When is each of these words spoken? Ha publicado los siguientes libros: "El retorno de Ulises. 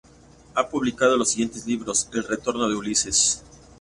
Ha 0.55 0.67
publicado 0.67 1.15
los 1.15 1.29
siguientes 1.29 1.63
libros: 1.67 2.09
"El 2.11 2.23
retorno 2.23 2.67
de 2.67 2.73
Ulises. 2.73 3.43